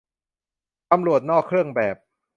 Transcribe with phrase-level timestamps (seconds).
[0.91, 1.95] ตำรวจนอกเครื่องแบบ